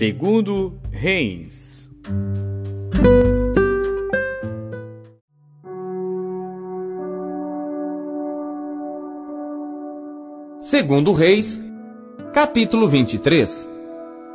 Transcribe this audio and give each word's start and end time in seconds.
Segundo 0.00 0.80
Reis. 0.90 1.90
Segundo 10.70 11.12
Reis, 11.12 11.60
capítulo 12.32 12.88
23. 12.88 13.68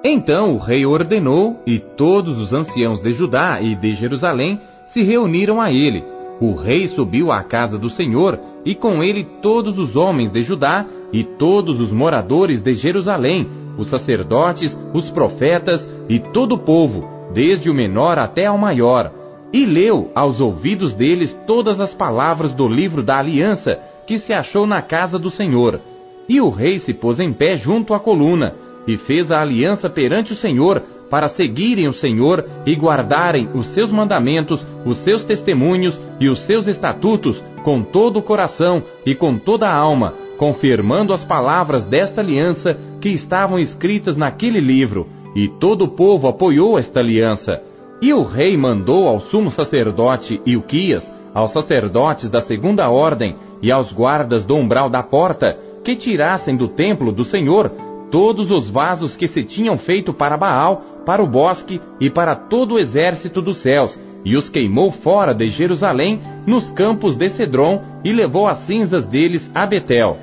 Então 0.03 0.53
o 0.53 0.59
rei 0.59 0.85
ordenou, 0.85 1.59
e 1.65 1.79
todos 1.79 2.37
os 2.39 2.53
anciãos 2.53 3.01
de 3.01 3.11
Judá 3.13 3.59
e 3.59 3.75
de 3.75 3.95
Jerusalém 3.95 4.61
se 4.85 5.01
reuniram 5.01 5.59
a 5.59 5.71
ele. 5.71 6.03
O 6.39 6.53
rei 6.53 6.85
subiu 6.85 7.31
à 7.31 7.41
casa 7.41 7.79
do 7.79 7.89
Senhor, 7.89 8.39
e 8.63 8.75
com 8.75 9.03
ele 9.03 9.23
todos 9.41 9.79
os 9.79 9.95
homens 9.95 10.29
de 10.29 10.43
Judá 10.43 10.85
e 11.11 11.23
todos 11.23 11.81
os 11.81 11.91
moradores 11.91 12.61
de 12.61 12.75
Jerusalém, 12.75 13.64
os 13.77 13.89
sacerdotes, 13.89 14.77
os 14.93 15.09
profetas 15.11 15.87
e 16.09 16.19
todo 16.19 16.53
o 16.53 16.59
povo, 16.59 17.07
desde 17.33 17.69
o 17.69 17.73
menor 17.73 18.19
até 18.19 18.45
ao 18.45 18.57
maior, 18.57 19.11
e 19.51 19.65
leu 19.65 20.11
aos 20.13 20.39
ouvidos 20.39 20.93
deles 20.93 21.37
todas 21.45 21.79
as 21.79 21.93
palavras 21.93 22.53
do 22.53 22.67
livro 22.67 23.01
da 23.01 23.17
aliança 23.17 23.79
que 24.05 24.19
se 24.19 24.33
achou 24.33 24.67
na 24.67 24.81
casa 24.81 25.17
do 25.17 25.31
Senhor. 25.31 25.79
E 26.27 26.41
o 26.41 26.49
rei 26.49 26.79
se 26.79 26.93
pôs 26.93 27.19
em 27.19 27.31
pé 27.31 27.55
junto 27.55 27.93
à 27.93 27.99
coluna, 27.99 28.53
e 28.87 28.97
fez 28.97 29.31
a 29.31 29.41
aliança 29.41 29.89
perante 29.89 30.33
o 30.33 30.35
Senhor, 30.35 30.81
para 31.09 31.29
seguirem 31.29 31.87
o 31.87 31.93
Senhor 31.93 32.45
e 32.65 32.75
guardarem 32.75 33.49
os 33.53 33.67
seus 33.67 33.91
mandamentos, 33.91 34.65
os 34.85 34.97
seus 34.97 35.23
testemunhos 35.23 35.99
e 36.19 36.27
os 36.27 36.45
seus 36.45 36.67
estatutos 36.67 37.41
com 37.63 37.81
todo 37.81 38.17
o 38.17 38.21
coração 38.21 38.83
e 39.05 39.15
com 39.15 39.37
toda 39.37 39.67
a 39.67 39.75
alma, 39.75 40.13
confirmando 40.37 41.13
as 41.13 41.23
palavras 41.23 41.85
desta 41.85 42.21
aliança 42.21 42.77
que 43.05 43.11
estavam 43.11 43.59
escritas 43.59 44.17
naquele 44.17 44.59
livro, 44.59 45.05
e 45.35 45.47
todo 45.47 45.83
o 45.83 45.87
povo 45.89 46.27
apoiou 46.27 46.79
esta 46.79 47.01
aliança. 47.01 47.61
E 48.01 48.11
o 48.11 48.23
rei 48.23 48.57
mandou 48.57 49.07
ao 49.07 49.19
sumo 49.19 49.51
sacerdote 49.51 50.41
Ilquias, 50.43 51.13
aos 51.31 51.53
sacerdotes 51.53 52.31
da 52.31 52.41
segunda 52.41 52.89
ordem 52.89 53.35
e 53.61 53.71
aos 53.71 53.93
guardas 53.93 54.43
do 54.43 54.55
umbral 54.55 54.89
da 54.89 55.03
porta, 55.03 55.55
que 55.83 55.95
tirassem 55.95 56.55
do 56.55 56.67
templo 56.67 57.11
do 57.11 57.23
Senhor 57.23 57.71
todos 58.09 58.49
os 58.49 58.71
vasos 58.71 59.15
que 59.15 59.27
se 59.27 59.43
tinham 59.43 59.77
feito 59.77 60.11
para 60.11 60.35
Baal, 60.35 60.81
para 61.05 61.23
o 61.23 61.27
bosque 61.27 61.79
e 62.01 62.09
para 62.09 62.33
todo 62.35 62.73
o 62.73 62.79
exército 62.79 63.39
dos 63.39 63.59
céus, 63.61 63.99
e 64.25 64.35
os 64.35 64.49
queimou 64.49 64.89
fora 64.89 65.31
de 65.31 65.47
Jerusalém, 65.47 66.19
nos 66.47 66.71
campos 66.71 67.15
de 67.15 67.29
Cedron, 67.29 67.83
e 68.03 68.11
levou 68.11 68.47
as 68.47 68.65
cinzas 68.65 69.05
deles 69.05 69.47
a 69.53 69.67
Betel. 69.67 70.17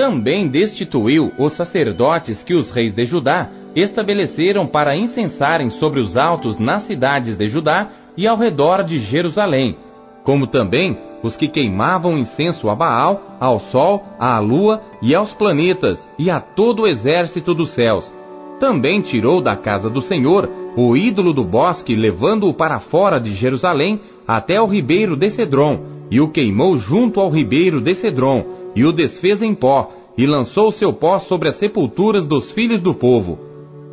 Também 0.00 0.48
destituiu 0.48 1.30
os 1.36 1.52
sacerdotes 1.52 2.42
que 2.42 2.54
os 2.54 2.70
reis 2.70 2.94
de 2.94 3.04
Judá 3.04 3.50
estabeleceram 3.76 4.66
para 4.66 4.96
incensarem 4.96 5.68
sobre 5.68 6.00
os 6.00 6.16
altos 6.16 6.58
nas 6.58 6.84
cidades 6.84 7.36
de 7.36 7.46
Judá 7.46 7.86
e 8.16 8.26
ao 8.26 8.34
redor 8.34 8.82
de 8.82 8.98
Jerusalém, 8.98 9.76
como 10.24 10.46
também 10.46 10.96
os 11.22 11.36
que 11.36 11.48
queimavam 11.48 12.16
incenso 12.16 12.70
a 12.70 12.74
Baal, 12.74 13.36
ao 13.38 13.60
sol, 13.60 14.02
à 14.18 14.38
lua 14.38 14.80
e 15.02 15.14
aos 15.14 15.34
planetas 15.34 16.08
e 16.18 16.30
a 16.30 16.40
todo 16.40 16.84
o 16.84 16.86
exército 16.88 17.52
dos 17.52 17.74
céus. 17.74 18.10
Também 18.58 19.02
tirou 19.02 19.42
da 19.42 19.54
casa 19.54 19.90
do 19.90 20.00
Senhor 20.00 20.48
o 20.78 20.96
ídolo 20.96 21.34
do 21.34 21.44
bosque, 21.44 21.94
levando-o 21.94 22.54
para 22.54 22.78
fora 22.78 23.20
de 23.20 23.34
Jerusalém 23.34 24.00
até 24.26 24.58
o 24.62 24.66
ribeiro 24.66 25.14
de 25.14 25.28
Cedron, 25.28 26.00
e 26.10 26.22
o 26.22 26.28
queimou 26.28 26.78
junto 26.78 27.20
ao 27.20 27.28
ribeiro 27.28 27.82
de 27.82 27.94
Cedron 27.94 28.59
e 28.74 28.84
o 28.84 28.92
desfez 28.92 29.42
em 29.42 29.54
pó, 29.54 29.90
e 30.16 30.26
lançou 30.26 30.70
seu 30.70 30.92
pó 30.92 31.18
sobre 31.18 31.48
as 31.48 31.56
sepulturas 31.56 32.26
dos 32.26 32.52
filhos 32.52 32.80
do 32.80 32.94
povo. 32.94 33.38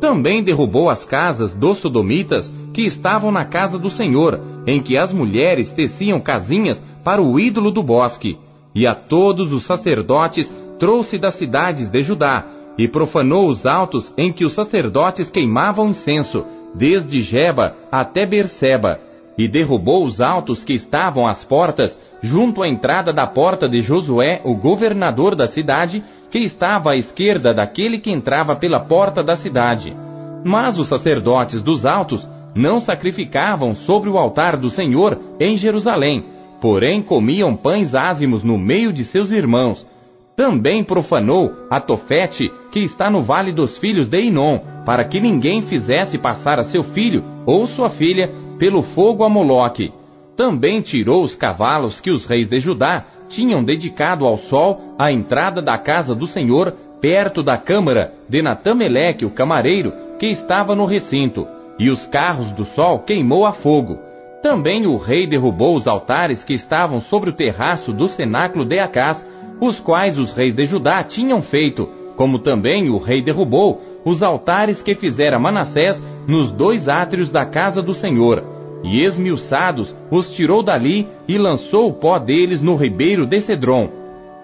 Também 0.00 0.42
derrubou 0.42 0.88
as 0.88 1.04
casas 1.04 1.54
dos 1.54 1.78
sodomitas 1.78 2.52
que 2.72 2.82
estavam 2.82 3.32
na 3.32 3.44
casa 3.44 3.78
do 3.78 3.90
Senhor, 3.90 4.40
em 4.66 4.80
que 4.80 4.96
as 4.96 5.12
mulheres 5.12 5.72
teciam 5.72 6.20
casinhas 6.20 6.82
para 7.02 7.22
o 7.22 7.40
ídolo 7.40 7.70
do 7.70 7.82
bosque. 7.82 8.38
E 8.74 8.86
a 8.86 8.94
todos 8.94 9.52
os 9.52 9.66
sacerdotes 9.66 10.52
trouxe 10.78 11.18
das 11.18 11.34
cidades 11.34 11.90
de 11.90 12.02
Judá, 12.02 12.46
e 12.76 12.86
profanou 12.86 13.48
os 13.48 13.66
altos 13.66 14.14
em 14.16 14.32
que 14.32 14.44
os 14.44 14.54
sacerdotes 14.54 15.28
queimavam 15.30 15.88
incenso, 15.88 16.44
desde 16.74 17.22
Jeba 17.22 17.74
até 17.90 18.24
Berseba, 18.24 19.00
e 19.36 19.48
derrubou 19.48 20.04
os 20.04 20.20
altos 20.20 20.62
que 20.62 20.74
estavam 20.74 21.26
às 21.26 21.44
portas 21.44 21.98
junto 22.22 22.62
à 22.62 22.68
entrada 22.68 23.12
da 23.12 23.26
porta 23.26 23.68
de 23.68 23.80
Josué, 23.80 24.40
o 24.44 24.54
governador 24.54 25.34
da 25.34 25.46
cidade, 25.46 26.02
que 26.30 26.38
estava 26.38 26.92
à 26.92 26.96
esquerda 26.96 27.54
daquele 27.54 27.98
que 27.98 28.10
entrava 28.10 28.56
pela 28.56 28.80
porta 28.80 29.22
da 29.22 29.36
cidade. 29.36 29.96
Mas 30.44 30.78
os 30.78 30.88
sacerdotes 30.88 31.62
dos 31.62 31.86
altos 31.86 32.28
não 32.54 32.80
sacrificavam 32.80 33.74
sobre 33.74 34.10
o 34.10 34.18
altar 34.18 34.56
do 34.56 34.70
Senhor 34.70 35.18
em 35.38 35.56
Jerusalém, 35.56 36.24
porém 36.60 37.00
comiam 37.02 37.54
pães 37.54 37.94
ázimos 37.94 38.42
no 38.42 38.58
meio 38.58 38.92
de 38.92 39.04
seus 39.04 39.30
irmãos. 39.30 39.86
Também 40.36 40.84
profanou 40.84 41.52
a 41.70 41.80
Tofete, 41.80 42.50
que 42.70 42.80
está 42.80 43.10
no 43.10 43.22
vale 43.22 43.52
dos 43.52 43.78
filhos 43.78 44.08
de 44.08 44.20
Inom, 44.20 44.60
para 44.84 45.04
que 45.04 45.20
ninguém 45.20 45.62
fizesse 45.62 46.16
passar 46.16 46.58
a 46.58 46.64
seu 46.64 46.82
filho 46.82 47.24
ou 47.44 47.66
sua 47.66 47.90
filha 47.90 48.30
pelo 48.58 48.82
fogo 48.82 49.24
a 49.24 49.28
Moloque. 49.28 49.92
Também 50.38 50.80
tirou 50.80 51.24
os 51.24 51.34
cavalos 51.34 52.00
que 52.00 52.12
os 52.12 52.24
reis 52.24 52.46
de 52.46 52.60
Judá 52.60 53.04
tinham 53.28 53.64
dedicado 53.64 54.24
ao 54.24 54.36
sol 54.36 54.94
à 54.96 55.10
entrada 55.10 55.60
da 55.60 55.76
casa 55.76 56.14
do 56.14 56.28
Senhor, 56.28 56.72
perto 57.00 57.42
da 57.42 57.58
câmara 57.58 58.12
de 58.28 58.40
Natameleque, 58.40 59.24
o 59.24 59.32
camareiro, 59.32 59.92
que 60.16 60.28
estava 60.28 60.76
no 60.76 60.84
recinto, 60.84 61.44
e 61.76 61.90
os 61.90 62.06
carros 62.06 62.52
do 62.52 62.64
sol 62.64 63.00
queimou 63.00 63.44
a 63.44 63.52
fogo. 63.52 63.98
Também 64.40 64.86
o 64.86 64.96
rei 64.96 65.26
derrubou 65.26 65.74
os 65.74 65.88
altares 65.88 66.44
que 66.44 66.54
estavam 66.54 67.00
sobre 67.00 67.30
o 67.30 67.34
terraço 67.34 67.92
do 67.92 68.06
cenáculo 68.06 68.64
de 68.64 68.78
Acás, 68.78 69.26
os 69.60 69.80
quais 69.80 70.16
os 70.16 70.32
reis 70.34 70.54
de 70.54 70.66
Judá 70.66 71.02
tinham 71.02 71.42
feito, 71.42 71.88
como 72.14 72.38
também 72.38 72.88
o 72.90 72.98
rei 72.98 73.20
derrubou 73.20 73.82
os 74.04 74.22
altares 74.22 74.82
que 74.82 74.94
fizera 74.94 75.36
Manassés 75.36 76.00
nos 76.28 76.52
dois 76.52 76.88
átrios 76.88 77.28
da 77.28 77.44
casa 77.44 77.82
do 77.82 77.92
Senhor 77.92 78.57
e 78.82 79.02
esmiuçados 79.02 79.94
os 80.10 80.28
tirou 80.30 80.62
dali 80.62 81.06
e 81.26 81.36
lançou 81.36 81.88
o 81.88 81.92
pó 81.92 82.18
deles 82.18 82.60
no 82.60 82.76
ribeiro 82.76 83.26
de 83.26 83.40
Cedron. 83.40 83.90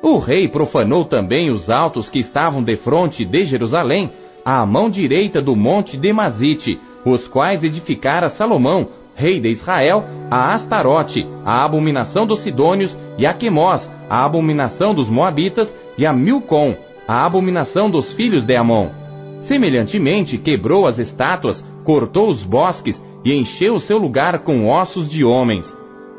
O 0.03 0.19
rei 0.19 0.49
profanou 0.49 1.05
também 1.05 1.51
os 1.51 1.71
altos 1.71 2.09
que 2.11 2.19
estavam 2.19 2.63
defronte 2.63 3.25
de 3.25 3.45
Jerusalém, 3.45 4.11
à 4.45 4.65
mão 4.67 4.91
direita 4.91 5.41
do 5.41 5.57
monte 5.57 5.97
Demazite, 5.97 6.79
os 7.05 7.27
quais 7.29 7.65
edificara 7.65 8.29
Salomão, 8.29 8.89
rei 9.15 9.41
de 9.41 9.49
Israel, 9.49 10.05
a 10.31 10.53
Astarote, 10.53 11.27
a 11.45 11.65
abominação 11.65 12.27
dos 12.27 12.41
Sidônios, 12.41 12.99
e 13.17 13.27
a 13.27 13.33
Quemós, 13.33 13.91
a 14.11 14.25
abominação 14.25 14.95
dos 14.95 15.09
Moabitas, 15.09 15.75
e 15.97 16.05
a 16.05 16.13
Milcom, 16.13 16.77
a 17.07 17.25
abominação 17.25 17.89
dos 17.89 18.13
filhos 18.13 18.45
de 18.45 18.57
Amon. 18.57 18.91
Semelhantemente, 19.39 20.39
quebrou 20.39 20.87
as 20.87 20.99
estátuas, 20.99 21.65
cortou 21.85 22.29
os 22.29 22.43
bosques 22.43 23.03
e 23.25 23.33
encheu 23.35 23.75
o 23.75 23.81
seu 23.81 23.99
lugar 23.99 24.41
com 24.41 24.69
ossos 24.69 25.09
de 25.09 25.25
homens. 25.25 25.67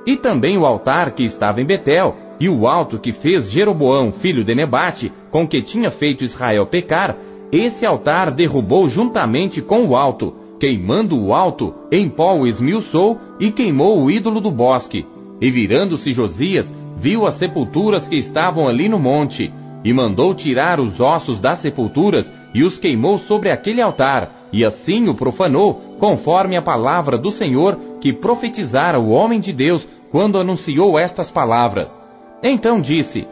E 0.06 0.18
também 0.18 0.58
o 0.58 0.66
altar 0.66 1.12
que 1.12 1.24
estava 1.24 1.62
em 1.62 1.66
Betel, 1.66 2.16
e 2.40 2.50
o 2.50 2.68
alto 2.68 3.00
que 3.00 3.14
fez 3.14 3.50
Jeroboão, 3.50 4.12
filho 4.12 4.44
de 4.44 4.54
Nebate, 4.54 5.12
com 5.32 5.48
que 5.48 5.62
tinha 5.62 5.90
feito 5.92 6.24
Israel 6.24 6.66
pecar, 6.66 7.16
esse 7.52 7.86
altar 7.86 8.32
derrubou 8.32 8.88
juntamente 8.90 9.62
com 9.62 9.86
o 9.86 9.96
alto, 9.96 10.34
queimando 10.60 11.20
o 11.22 11.34
alto, 11.34 11.74
em 11.92 12.10
pó 12.10 12.38
o 12.38 12.48
esmiuçou 12.48 13.20
e 13.40 13.52
queimou 13.52 14.02
o 14.02 14.12
ídolo 14.12 14.42
do 14.42 14.52
bosque. 14.52 15.06
E 15.40 15.50
virando-se 15.50 16.12
Josias, 16.12 16.74
viu 16.98 17.26
as 17.26 17.36
sepulturas 17.36 18.08
que 18.08 18.16
estavam 18.16 18.68
ali 18.68 18.90
no 18.90 19.00
monte, 19.00 19.52
e 19.84 19.94
mandou 19.94 20.34
tirar 20.34 20.80
os 20.80 21.00
ossos 21.00 21.40
das 21.40 21.60
sepulturas 21.60 22.32
e 22.54 22.64
os 22.64 22.78
queimou 22.80 23.20
sobre 23.20 23.52
aquele 23.52 23.82
altar, 23.82 24.45
e 24.56 24.64
assim 24.64 25.10
o 25.10 25.14
profanou, 25.14 25.98
conforme 26.00 26.56
a 26.56 26.62
palavra 26.62 27.18
do 27.18 27.30
Senhor 27.30 27.78
que 28.00 28.14
profetizara 28.14 28.98
o 28.98 29.10
homem 29.10 29.38
de 29.38 29.52
Deus 29.52 29.86
quando 30.10 30.40
anunciou 30.40 30.98
estas 30.98 31.30
palavras. 31.30 31.94
Então 32.42 32.80
disse: 32.80 33.28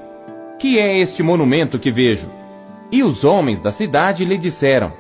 Que 0.59 0.77
é 0.77 0.99
este 0.99 1.23
monumento 1.23 1.79
que 1.79 1.89
vejo? 1.89 2.27
E 2.91 3.01
os 3.03 3.23
homens 3.23 3.61
da 3.61 3.71
cidade 3.71 4.25
lhe 4.25 4.37
disseram: 4.37 4.91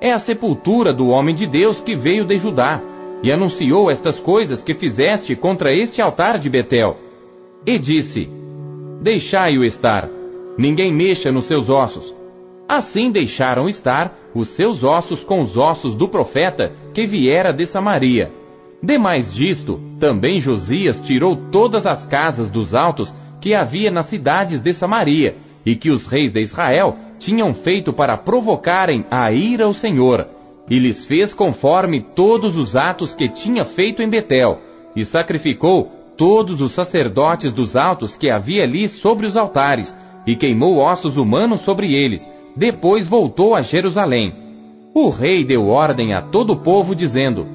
É 0.00 0.10
a 0.10 0.18
sepultura 0.18 0.92
do 0.92 1.06
homem 1.06 1.36
de 1.36 1.46
Deus 1.46 1.80
que 1.80 1.94
veio 1.94 2.24
de 2.24 2.36
Judá, 2.36 2.82
e 3.22 3.30
anunciou 3.30 3.88
estas 3.92 4.18
coisas 4.18 4.64
que 4.64 4.74
fizeste 4.74 5.36
contra 5.36 5.72
este 5.72 6.02
altar 6.02 6.36
de 6.36 6.50
Betel. 6.50 6.96
E 7.64 7.78
disse: 7.78 8.28
Deixai-o 9.00 9.62
estar, 9.62 10.08
ninguém 10.58 10.92
mexa 10.92 11.30
nos 11.30 11.44
seus 11.46 11.68
ossos 11.68 12.12
Assim 12.70 13.10
deixaram 13.10 13.68
estar 13.68 14.16
os 14.34 14.48
seus 14.50 14.84
ossos 14.84 15.24
com 15.24 15.40
os 15.40 15.56
ossos 15.56 15.96
do 15.96 16.08
profeta 16.08 16.72
que 16.94 17.06
viera 17.06 17.52
de 17.52 17.66
Samaria. 17.66 18.30
Demais 18.82 19.32
disto, 19.34 19.80
também 19.98 20.40
Josias 20.40 21.00
tirou 21.00 21.36
todas 21.50 21.86
as 21.86 22.06
casas 22.06 22.48
dos 22.50 22.74
altos 22.74 23.12
que 23.40 23.54
havia 23.54 23.90
nas 23.90 24.06
cidades 24.06 24.60
de 24.60 24.72
Samaria, 24.72 25.36
e 25.64 25.76
que 25.76 25.90
os 25.90 26.06
reis 26.06 26.30
de 26.30 26.40
Israel 26.40 26.96
tinham 27.18 27.52
feito 27.52 27.92
para 27.92 28.16
provocarem 28.16 29.04
a 29.10 29.30
ira 29.30 29.64
ao 29.64 29.74
Senhor, 29.74 30.26
e 30.68 30.78
lhes 30.78 31.04
fez 31.04 31.34
conforme 31.34 32.02
todos 32.14 32.56
os 32.56 32.76
atos 32.76 33.14
que 33.14 33.28
tinha 33.28 33.64
feito 33.64 34.02
em 34.02 34.08
Betel, 34.08 34.58
e 34.96 35.04
sacrificou 35.04 35.92
todos 36.16 36.60
os 36.60 36.72
sacerdotes 36.72 37.52
dos 37.52 37.76
altos 37.76 38.16
que 38.16 38.30
havia 38.30 38.62
ali 38.62 38.88
sobre 38.88 39.26
os 39.26 39.36
altares, 39.36 39.94
e 40.26 40.36
queimou 40.36 40.78
ossos 40.78 41.16
humanos 41.16 41.60
sobre 41.62 41.94
eles. 41.94 42.26
Depois 42.56 43.08
voltou 43.08 43.54
a 43.54 43.62
Jerusalém. 43.62 44.34
O 44.94 45.08
rei 45.08 45.44
deu 45.44 45.68
ordem 45.68 46.12
a 46.12 46.20
todo 46.20 46.52
o 46.52 46.56
povo, 46.56 46.94
dizendo: 46.94 47.46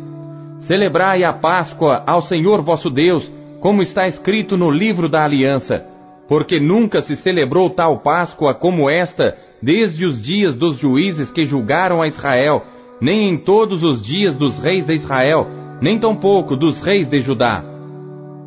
Celebrai 0.59 1.23
a 1.23 1.33
Páscoa 1.33 2.03
ao 2.07 2.21
Senhor 2.21 2.61
vosso 2.61 2.89
Deus, 2.89 3.31
como 3.59 3.81
está 3.81 4.05
escrito 4.07 4.55
no 4.55 4.71
livro 4.71 5.09
da 5.09 5.23
aliança. 5.23 5.85
Porque 6.27 6.59
nunca 6.59 7.01
se 7.01 7.15
celebrou 7.15 7.69
tal 7.69 7.99
Páscoa 7.99 8.55
como 8.55 8.89
esta, 8.89 9.37
desde 9.61 10.05
os 10.05 10.21
dias 10.21 10.55
dos 10.55 10.77
juízes 10.77 11.31
que 11.31 11.43
julgaram 11.43 12.01
a 12.01 12.07
Israel, 12.07 12.63
nem 12.99 13.29
em 13.29 13.37
todos 13.37 13.83
os 13.83 14.01
dias 14.01 14.35
dos 14.35 14.57
reis 14.57 14.85
de 14.85 14.93
Israel, 14.93 15.47
nem 15.81 15.99
tampouco 15.99 16.55
dos 16.55 16.81
reis 16.81 17.07
de 17.07 17.19
Judá. 17.19 17.63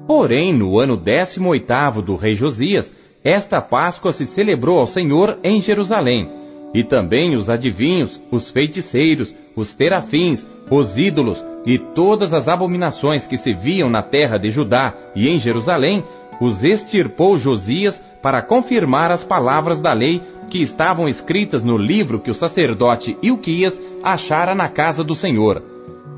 Porém, 0.06 0.52
no 0.54 0.78
ano 0.78 0.96
décimo 0.96 1.50
oitavo 1.50 2.00
do 2.00 2.16
rei 2.16 2.32
Josias, 2.32 2.92
esta 3.22 3.60
Páscoa 3.60 4.10
se 4.10 4.24
celebrou 4.26 4.78
ao 4.78 4.86
Senhor 4.86 5.38
em 5.44 5.60
Jerusalém. 5.60 6.37
E 6.74 6.84
também 6.84 7.36
os 7.36 7.48
adivinhos, 7.48 8.20
os 8.30 8.50
feiticeiros, 8.50 9.34
os 9.56 9.74
terafins, 9.74 10.46
os 10.70 10.98
ídolos 10.98 11.44
e 11.66 11.78
todas 11.78 12.32
as 12.32 12.48
abominações 12.48 13.26
que 13.26 13.36
se 13.36 13.54
viam 13.54 13.90
na 13.90 14.02
terra 14.02 14.38
de 14.38 14.50
Judá 14.50 14.94
e 15.14 15.28
em 15.28 15.38
Jerusalém, 15.38 16.04
os 16.40 16.62
extirpou 16.62 17.36
Josias 17.36 18.00
para 18.22 18.42
confirmar 18.42 19.10
as 19.10 19.24
palavras 19.24 19.80
da 19.80 19.92
lei 19.92 20.20
que 20.50 20.62
estavam 20.62 21.08
escritas 21.08 21.62
no 21.62 21.76
livro 21.76 22.20
que 22.20 22.30
o 22.30 22.34
sacerdote 22.34 23.16
Ilquias 23.22 23.78
achara 24.02 24.54
na 24.54 24.68
casa 24.68 25.04
do 25.04 25.14
Senhor. 25.14 25.62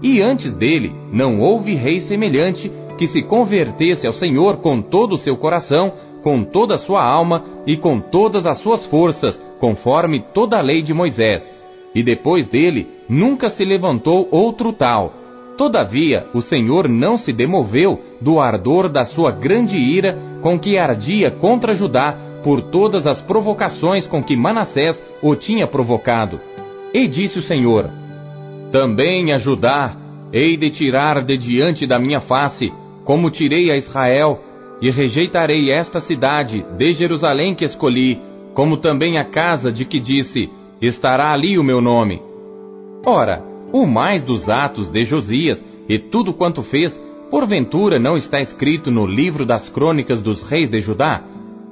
E 0.03 0.21
antes 0.21 0.53
dele 0.53 0.93
não 1.13 1.41
houve 1.41 1.75
rei 1.75 2.01
semelhante 2.01 2.71
que 2.97 3.07
se 3.07 3.23
convertesse 3.23 4.07
ao 4.07 4.13
Senhor 4.13 4.59
com 4.59 4.81
todo 4.81 5.15
o 5.15 5.19
seu 5.19 5.37
coração, 5.37 5.93
com 6.23 6.45
toda 6.45 6.75
a 6.75 6.79
sua 6.79 7.03
alma 7.03 7.45
e 7.67 7.77
com 7.77 7.99
todas 7.99 8.47
as 8.47 8.59
suas 8.59 8.87
forças, 8.87 9.41
conforme 9.61 10.25
toda 10.35 10.59
a 10.59 10.61
lei 10.61 10.83
de 10.83 10.93
Moisés. 10.93 11.53
E 11.95 12.03
depois 12.03 12.49
dele 12.49 12.89
nunca 13.09 13.49
se 13.49 13.65
levantou 13.65 14.27
outro 14.33 14.73
tal. 14.73 15.15
Todavia, 15.57 16.27
o 16.35 16.41
Senhor 16.41 16.89
não 16.89 17.19
se 17.19 17.33
demoveu 17.33 18.01
do 18.21 18.41
ardor 18.41 18.89
da 18.89 19.05
sua 19.05 19.31
grande 19.31 19.77
ira 19.77 20.19
com 20.41 20.59
que 20.59 20.79
ardia 20.79 21.31
contra 21.31 21.75
Judá 21.75 22.17
por 22.43 22.63
todas 22.63 23.07
as 23.07 23.21
provocações 23.21 24.07
com 24.07 24.23
que 24.23 24.35
Manassés 24.35 25.03
o 25.23 25.37
tinha 25.37 25.67
provocado. 25.67 26.41
E 26.95 27.07
disse 27.07 27.39
o 27.39 27.43
Senhor: 27.43 27.91
Também 28.73 29.33
a 29.33 29.37
Judá 29.37 29.97
hei 30.33 30.57
de 30.57 30.71
tirar 30.71 31.23
de 31.23 31.37
diante 31.37 31.87
da 31.87 31.99
minha 31.99 32.21
face, 32.21 32.73
como 33.05 33.31
tirei 33.31 33.71
a 33.71 33.77
Israel, 33.77 34.41
e 34.81 34.91
rejeitarei 34.91 35.71
esta 35.71 36.01
cidade 36.01 36.65
de 36.77 36.93
Jerusalém 36.93 37.55
que 37.55 37.65
escolhi, 37.65 38.19
como 38.61 38.77
também 38.77 39.17
a 39.17 39.25
casa 39.25 39.73
de 39.73 39.87
que 39.87 39.99
disse: 39.99 40.51
Estará 40.83 41.33
ali 41.33 41.59
o 41.59 41.65
meu 41.65 41.81
nome. 41.81 42.21
Ora, 43.07 43.43
o 43.73 43.87
mais 43.87 44.23
dos 44.23 44.51
atos 44.51 44.91
de 44.91 45.03
Josias 45.03 45.65
e 45.89 45.99
tudo 45.99 46.35
quanto 46.35 46.63
fez, 46.63 47.03
porventura 47.31 47.99
não 47.99 48.19
está 48.19 48.39
escrito 48.39 48.91
no 48.91 49.07
livro 49.07 49.47
das 49.47 49.71
crônicas 49.71 50.21
dos 50.21 50.43
reis 50.43 50.69
de 50.69 50.79
Judá? 50.83 51.25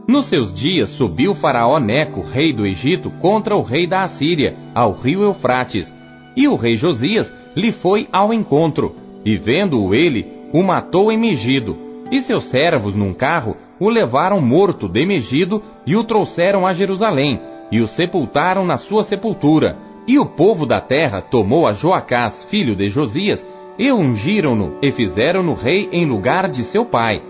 Nos 0.08 0.30
seus 0.30 0.50
dias 0.50 0.88
subiu 0.88 1.34
Faraó 1.34 1.78
Neco, 1.78 2.22
rei 2.22 2.54
do 2.54 2.66
Egito, 2.66 3.10
contra 3.20 3.54
o 3.54 3.60
rei 3.60 3.86
da 3.86 4.04
Assíria, 4.04 4.56
ao 4.74 4.94
rio 4.94 5.20
Eufrates. 5.20 5.94
E 6.34 6.48
o 6.48 6.56
rei 6.56 6.74
Josias 6.74 7.30
lhe 7.54 7.70
foi 7.70 8.08
ao 8.10 8.32
encontro, 8.32 8.96
e 9.26 9.36
vendo-o 9.36 9.94
ele, 9.94 10.26
o 10.54 10.62
matou 10.62 11.12
em 11.12 11.18
Megido. 11.18 11.76
E 12.10 12.22
seus 12.22 12.44
servos, 12.44 12.94
num 12.94 13.12
carro, 13.12 13.58
o 13.80 13.88
levaram 13.88 14.40
morto 14.40 14.88
de 14.88 15.04
Megido 15.06 15.62
e 15.86 15.96
o 15.96 16.04
trouxeram 16.04 16.66
a 16.66 16.72
Jerusalém, 16.72 17.40
e 17.70 17.80
o 17.80 17.86
sepultaram 17.86 18.64
na 18.64 18.76
sua 18.76 19.02
sepultura 19.02 19.88
e 20.08 20.18
o 20.18 20.24
povo 20.24 20.64
da 20.64 20.80
terra 20.80 21.20
tomou 21.20 21.68
a 21.68 21.72
Joacás, 21.72 22.42
filho 22.44 22.74
de 22.74 22.88
Josias, 22.88 23.44
e 23.78 23.92
ungiram-no 23.92 24.78
e 24.80 24.90
fizeram-no 24.90 25.52
rei 25.52 25.90
em 25.92 26.06
lugar 26.06 26.50
de 26.50 26.64
seu 26.64 26.86
pai. 26.86 27.22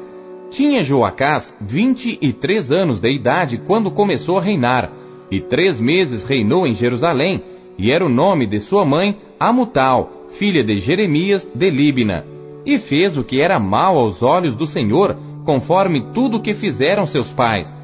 Tinha 0.49 0.81
Joacás 0.81 1.57
vinte 1.61 2.17
e 2.23 2.33
três 2.33 2.71
anos 2.71 3.01
de 3.01 3.13
idade 3.13 3.59
quando 3.67 3.91
começou 3.91 4.39
a 4.39 4.41
reinar, 4.41 4.93
e 5.29 5.41
três 5.41 5.81
meses 5.81 6.23
reinou 6.23 6.69
em 6.69 6.73
Jerusalém, 6.73 7.43
e 7.77 7.91
era 7.91 8.07
o 8.07 8.09
nome 8.09 8.47
de 8.47 8.61
sua 8.61 8.85
mãe 8.85 9.17
Amutal, 9.41 10.11
filha 10.39 10.63
de 10.63 10.79
Jeremias 10.79 11.47
de 11.53 11.71
Líbina. 11.71 12.25
E 12.65 12.79
fez 12.79 13.19
o 13.19 13.25
que 13.25 13.41
era 13.41 13.59
mal 13.59 13.99
aos 13.99 14.23
olhos 14.23 14.55
do 14.55 14.67
Senhor, 14.67 15.17
conforme 15.49 16.03
tudo 16.13 16.37
o 16.37 16.41
que 16.43 16.53
fizeram 16.53 17.07
seus 17.07 17.33
pais. 17.33 17.75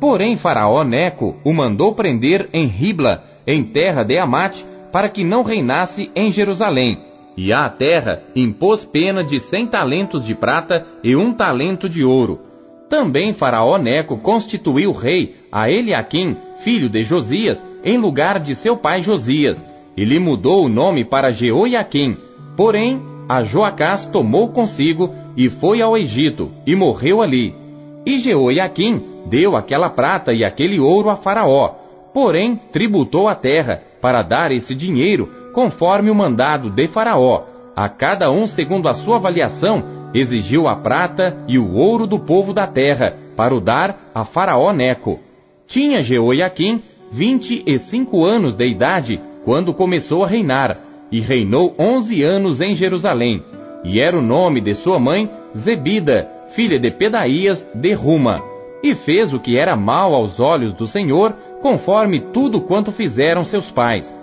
Porém 0.00 0.38
Faraó 0.38 0.82
Neco 0.82 1.36
o 1.44 1.52
mandou 1.52 1.94
prender 1.94 2.48
em 2.50 2.64
Ribla, 2.64 3.22
em 3.46 3.62
terra 3.62 4.02
de 4.02 4.18
Amate, 4.18 4.64
para 4.90 5.10
que 5.10 5.22
não 5.22 5.42
reinasse 5.42 6.10
em 6.16 6.32
Jerusalém. 6.32 6.98
E 7.36 7.52
à 7.52 7.68
terra 7.68 8.22
impôs 8.34 8.86
pena 8.86 9.22
de 9.22 9.38
cem 9.38 9.66
talentos 9.66 10.24
de 10.24 10.34
prata 10.34 10.86
e 11.02 11.14
um 11.14 11.34
talento 11.34 11.90
de 11.90 12.02
ouro. 12.02 12.40
Também 12.88 13.34
Faraó 13.34 13.76
Neco 13.76 14.16
constituiu 14.16 14.90
rei 14.90 15.36
a 15.52 15.68
Eliaquim, 15.68 16.34
filho 16.64 16.88
de 16.88 17.02
Josias, 17.02 17.62
em 17.84 17.98
lugar 17.98 18.40
de 18.40 18.54
seu 18.54 18.78
pai 18.78 19.02
Josias, 19.02 19.62
e 19.94 20.06
lhe 20.06 20.18
mudou 20.18 20.64
o 20.64 20.70
nome 20.70 21.04
para 21.04 21.32
Jeoiaquim. 21.32 22.16
Porém, 22.56 23.02
a 23.28 23.42
Joacás 23.42 24.06
tomou 24.06 24.48
consigo 24.48 25.12
e 25.36 25.48
foi 25.48 25.82
ao 25.82 25.96
Egito, 25.96 26.50
e 26.66 26.74
morreu 26.74 27.22
ali. 27.22 27.54
E 28.06 28.18
Jeoiaquim 28.18 29.02
deu 29.26 29.56
aquela 29.56 29.90
prata 29.90 30.32
e 30.32 30.44
aquele 30.44 30.78
ouro 30.78 31.10
a 31.10 31.16
Faraó, 31.16 31.74
porém 32.12 32.60
tributou 32.70 33.28
a 33.28 33.34
terra, 33.34 33.82
para 34.00 34.22
dar 34.22 34.52
esse 34.52 34.74
dinheiro, 34.74 35.30
conforme 35.54 36.10
o 36.10 36.14
mandado 36.14 36.68
de 36.68 36.86
Faraó, 36.88 37.44
a 37.74 37.88
cada 37.88 38.30
um 38.30 38.46
segundo 38.46 38.88
a 38.88 38.92
sua 38.92 39.16
avaliação, 39.16 39.82
exigiu 40.14 40.68
a 40.68 40.76
prata 40.76 41.38
e 41.48 41.58
o 41.58 41.74
ouro 41.74 42.06
do 42.06 42.20
povo 42.20 42.52
da 42.52 42.66
terra, 42.66 43.16
para 43.36 43.54
o 43.54 43.60
dar 43.60 44.10
a 44.14 44.24
Faraó 44.24 44.72
Neco. 44.72 45.18
Tinha 45.66 46.02
Jeoiaquim 46.02 46.82
vinte 47.10 47.62
e 47.66 47.78
cinco 47.78 48.24
anos 48.24 48.54
de 48.54 48.66
idade 48.66 49.20
quando 49.44 49.74
começou 49.74 50.22
a 50.24 50.26
reinar, 50.26 50.78
e 51.10 51.20
reinou 51.20 51.74
onze 51.78 52.22
anos 52.22 52.60
em 52.60 52.74
Jerusalém, 52.74 53.42
e 53.84 54.00
era 54.00 54.18
o 54.18 54.22
nome 54.22 54.60
de 54.60 54.74
sua 54.74 54.98
mãe 54.98 55.30
Zebida, 55.56 56.28
filha 56.54 56.80
de 56.80 56.90
Pedaías 56.90 57.64
de 57.74 57.92
Ruma, 57.92 58.34
e 58.82 58.94
fez 58.94 59.32
o 59.32 59.38
que 59.38 59.58
era 59.58 59.76
mal 59.76 60.14
aos 60.14 60.40
olhos 60.40 60.72
do 60.72 60.86
Senhor, 60.86 61.32
conforme 61.60 62.20
tudo 62.32 62.60
quanto 62.62 62.90
fizeram 62.90 63.44
seus 63.44 63.70
pais. 63.70 64.16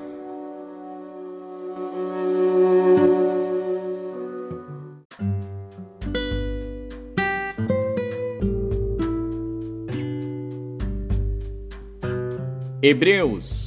Hebreus 12.83 13.60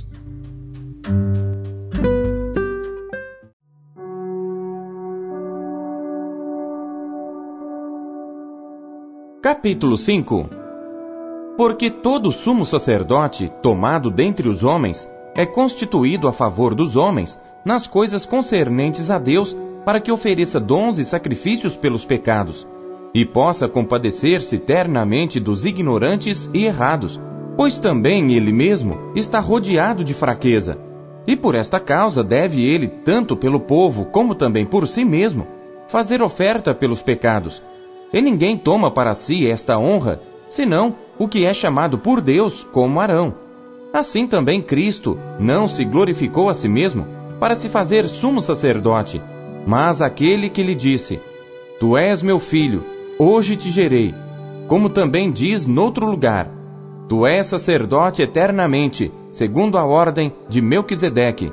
Capítulo 9.54 9.96
5 9.96 10.50
porque 11.56 11.88
todo 11.88 12.32
sumo 12.32 12.66
sacerdote, 12.66 13.52
tomado 13.62 14.10
dentre 14.10 14.48
os 14.48 14.64
homens, 14.64 15.08
é 15.36 15.46
constituído 15.46 16.26
a 16.26 16.32
favor 16.32 16.74
dos 16.74 16.96
homens, 16.96 17.40
nas 17.64 17.86
coisas 17.86 18.26
concernentes 18.26 19.12
a 19.12 19.18
Deus, 19.18 19.56
para 19.84 20.00
que 20.00 20.10
ofereça 20.10 20.58
dons 20.58 20.98
e 20.98 21.04
sacrifícios 21.04 21.76
pelos 21.76 22.04
pecados, 22.04 22.66
e 23.14 23.24
possa 23.24 23.68
compadecer-se 23.68 24.56
eternamente 24.56 25.38
dos 25.38 25.64
ignorantes 25.64 26.50
e 26.52 26.64
errados, 26.64 27.20
pois 27.56 27.78
também 27.78 28.32
ele 28.32 28.50
mesmo 28.50 29.12
está 29.14 29.38
rodeado 29.38 30.02
de 30.02 30.14
fraqueza. 30.14 30.76
E 31.28 31.36
por 31.36 31.54
esta 31.54 31.78
causa 31.78 32.24
deve 32.24 32.68
ele, 32.68 32.88
tanto 32.88 33.36
pelo 33.36 33.60
povo 33.60 34.06
como 34.06 34.34
também 34.34 34.66
por 34.66 34.88
si 34.88 35.04
mesmo, 35.04 35.46
fazer 35.86 36.20
oferta 36.20 36.74
pelos 36.74 37.02
pecados. 37.02 37.62
E 38.14 38.22
ninguém 38.22 38.56
toma 38.56 38.92
para 38.92 39.12
si 39.12 39.50
esta 39.50 39.76
honra, 39.76 40.20
senão 40.48 40.94
o 41.18 41.26
que 41.26 41.44
é 41.44 41.52
chamado 41.52 41.98
por 41.98 42.20
Deus 42.20 42.62
como 42.72 43.00
Arão. 43.00 43.34
Assim 43.92 44.28
também 44.28 44.62
Cristo 44.62 45.18
não 45.40 45.66
se 45.66 45.84
glorificou 45.84 46.48
a 46.48 46.54
si 46.54 46.68
mesmo 46.68 47.04
para 47.40 47.56
se 47.56 47.68
fazer 47.68 48.06
sumo 48.06 48.40
sacerdote, 48.40 49.20
mas 49.66 50.00
aquele 50.00 50.48
que 50.48 50.62
lhe 50.62 50.76
disse: 50.76 51.20
Tu 51.80 51.96
és 51.96 52.22
meu 52.22 52.38
filho, 52.38 52.84
hoje 53.18 53.56
te 53.56 53.68
gerei. 53.68 54.14
Como 54.68 54.88
também 54.88 55.32
diz 55.32 55.66
noutro 55.66 56.06
lugar: 56.06 56.48
Tu 57.08 57.26
és 57.26 57.46
sacerdote 57.46 58.22
eternamente, 58.22 59.12
segundo 59.32 59.76
a 59.76 59.84
ordem 59.84 60.32
de 60.48 60.62
Melquisedeque. 60.62 61.52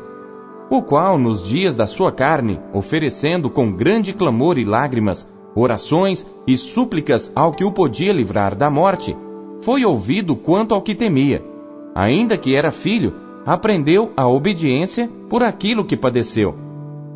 o 0.69 0.81
qual, 0.83 1.17
nos 1.17 1.41
dias 1.41 1.75
da 1.75 1.87
sua 1.87 2.11
carne, 2.11 2.59
oferecendo 2.71 3.49
com 3.49 3.73
grande 3.73 4.13
clamor 4.13 4.57
e 4.57 4.63
lágrimas, 4.63 5.27
orações 5.55 6.25
e 6.47 6.55
súplicas 6.57 7.31
ao 7.35 7.51
que 7.51 7.63
o 7.63 7.71
podia 7.71 8.13
livrar 8.13 8.55
da 8.55 8.69
morte, 8.69 9.15
foi 9.61 9.85
ouvido 9.85 10.35
quanto 10.35 10.73
ao 10.73 10.81
que 10.81 10.95
temia. 10.95 11.43
Ainda 11.93 12.37
que 12.37 12.55
era 12.55 12.71
filho, 12.71 13.13
aprendeu 13.45 14.11
a 14.15 14.27
obediência 14.27 15.09
por 15.29 15.43
aquilo 15.43 15.85
que 15.85 15.97
padeceu. 15.97 16.55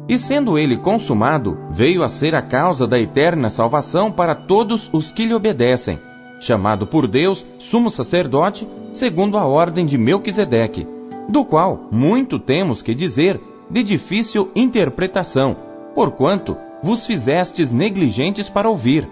E 0.07 0.17
sendo 0.17 0.57
ele 0.57 0.77
consumado, 0.77 1.57
veio 1.71 2.03
a 2.03 2.07
ser 2.07 2.35
a 2.35 2.41
causa 2.41 2.85
da 2.85 2.99
eterna 2.99 3.49
salvação 3.49 4.11
para 4.11 4.35
todos 4.35 4.89
os 4.93 5.11
que 5.11 5.25
lhe 5.25 5.33
obedecem, 5.33 5.99
chamado 6.39 6.85
por 6.85 7.07
Deus 7.07 7.43
sumo 7.57 7.89
sacerdote, 7.89 8.67
segundo 8.93 9.37
a 9.37 9.45
ordem 9.45 9.85
de 9.85 9.97
Melquisedeque, 9.97 10.87
do 11.27 11.43
qual 11.43 11.87
muito 11.91 12.37
temos 12.37 12.83
que 12.83 12.93
dizer 12.93 13.41
de 13.69 13.81
difícil 13.81 14.51
interpretação, 14.55 15.55
porquanto 15.95 16.55
vos 16.85 17.07
fizestes 17.07 17.71
negligentes 17.71 18.47
para 18.47 18.69
ouvir. 18.69 19.09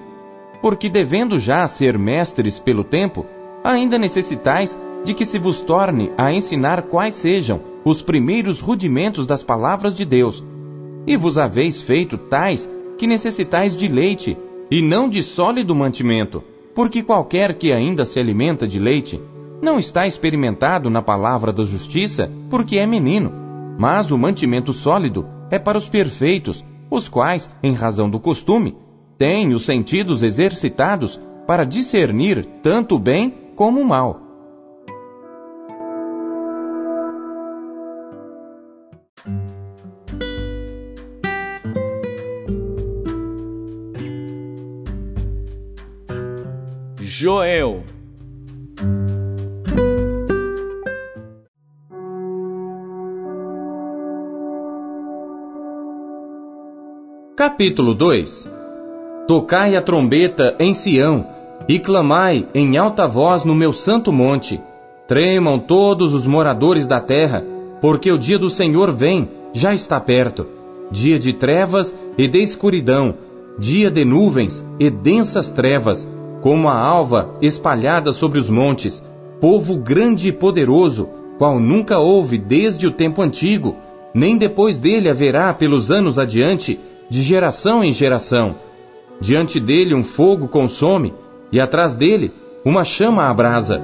Porque 0.62 0.88
devendo 0.88 1.39
já 1.39 1.65
ser 1.65 1.98
mestres 1.98 2.60
pelo 2.60 2.84
tempo, 2.84 3.25
ainda 3.63 3.98
necessitais 3.98 4.80
de 5.03 5.15
que 5.15 5.25
se 5.25 5.39
vos 5.39 5.60
torne 5.60 6.12
a 6.15 6.32
ensinar 6.32 6.84
quais 6.84 7.15
sejam 7.15 7.62
os 7.84 8.03
primeiros 8.03 8.60
rudimentos 8.60 9.25
das 9.25 9.42
palavras 9.42 9.96
de 9.96 10.06
Deus, 10.06 10.46
e 11.08 11.18
vos 11.18 11.39
haveis 11.39 11.82
feito 11.82 12.15
tais 12.15 12.72
que 12.96 13.08
necessitais 13.08 13.75
de 13.75 13.88
leite, 13.88 14.38
e 14.70 14.80
não 14.80 15.10
de 15.10 15.24
sólido 15.24 15.74
mantimento, 15.74 16.44
porque 16.75 17.01
qualquer 17.01 17.56
que 17.56 17.74
ainda 17.74 18.06
se 18.06 18.20
alimenta 18.20 18.68
de 18.68 18.77
leite, 18.77 19.20
não 19.63 19.80
está 19.80 20.06
experimentado 20.06 20.92
na 20.92 21.01
palavra 21.01 21.51
da 21.51 21.65
justiça, 21.65 22.32
porque 22.51 22.77
é 22.77 22.86
menino. 22.86 23.34
Mas 23.80 24.12
o 24.12 24.18
mantimento 24.18 24.72
sólido 24.74 25.25
é 25.50 25.58
para 25.58 25.77
os 25.77 25.89
perfeitos, 25.89 26.63
os 26.95 27.09
quais, 27.09 27.50
em 27.62 27.73
razão 27.73 28.09
do 28.09 28.19
costume, 28.19 28.77
têm 29.17 29.53
os 29.53 29.65
sentidos 29.65 30.23
exercitados 30.23 31.19
para 31.47 31.65
discernir 31.65 32.45
tanto 32.62 32.95
o 32.95 33.00
bem 33.00 33.33
como 33.55 33.81
o 33.81 33.85
mal. 33.85 34.21
Joel. 47.00 47.83
Capítulo 57.43 57.93
2 57.93 58.50
Tocai 59.27 59.75
a 59.75 59.81
trombeta 59.81 60.55
em 60.57 60.73
Sião, 60.73 61.27
e 61.67 61.77
clamai 61.77 62.47
em 62.55 62.77
alta 62.77 63.05
voz 63.05 63.43
no 63.43 63.53
meu 63.53 63.73
santo 63.73 64.13
monte. 64.13 64.62
Tremam 65.09 65.59
todos 65.59 66.13
os 66.13 66.25
moradores 66.25 66.88
da 66.88 67.01
terra, 67.01 67.43
porque 67.81 68.09
o 68.09 68.17
dia 68.17 68.39
do 68.39 68.50
Senhor 68.50 68.93
vem, 68.93 69.27
já 69.51 69.73
está 69.73 70.00
perto. 70.00 70.47
Dia 70.89 71.19
de 71.19 71.33
trevas 71.33 71.93
e 72.17 72.29
de 72.29 72.39
escuridão, 72.41 73.13
dia 73.59 73.91
de 73.91 74.05
nuvens 74.05 74.65
e 74.79 74.89
densas 74.89 75.51
trevas, 75.51 76.09
como 76.41 76.69
a 76.69 76.79
alva 76.79 77.35
espalhada 77.41 78.13
sobre 78.13 78.39
os 78.39 78.50
montes, 78.50 79.03
povo 79.41 79.75
grande 79.75 80.29
e 80.29 80.31
poderoso, 80.31 81.09
qual 81.38 81.59
nunca 81.59 82.00
houve 82.00 82.38
desde 82.38 82.88
o 82.88 82.91
tempo 82.91 83.21
antigo, 83.21 83.75
nem 84.15 84.38
depois 84.38 84.77
dele 84.77 85.09
haverá 85.09 85.53
pelos 85.53 85.91
anos 85.91 86.17
adiante, 86.17 86.79
de 87.10 87.22
geração 87.22 87.83
em 87.83 87.91
geração. 87.91 88.55
Diante 89.19 89.60
dele 89.60 89.93
um 89.93 90.03
fogo 90.03 90.48
consome, 90.48 91.13
e 91.51 91.62
atrás 91.62 91.95
dele 91.95 92.31
uma 92.65 92.83
chama 92.83 93.29
abrasa. 93.29 93.81